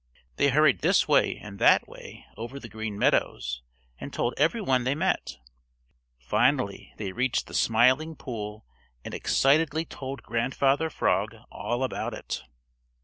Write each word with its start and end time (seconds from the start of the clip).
They 0.37 0.49
hurried 0.49 0.79
this 0.79 1.07
way 1.07 1.37
and 1.37 1.59
that 1.59 1.87
way 1.87 2.25
over 2.35 2.59
the 2.59 2.67
Green 2.67 2.97
Meadows 2.97 3.61
and 3.99 4.11
told 4.11 4.33
every 4.35 4.59
one 4.59 4.83
they 4.83 4.95
met. 4.95 5.37
Finally 6.17 6.91
they 6.97 7.11
reached 7.11 7.45
the 7.45 7.53
Smiling 7.53 8.15
Pool 8.15 8.65
and 9.05 9.13
excitedly 9.13 9.85
told 9.85 10.23
Grandfather 10.23 10.89
Frog 10.89 11.35
all 11.51 11.83
about 11.83 12.15
it. 12.15 12.41